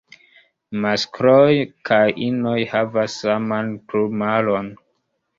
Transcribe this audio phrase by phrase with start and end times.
[0.83, 1.51] Maskloj
[1.89, 4.73] kaj inoj havas saman plumaron.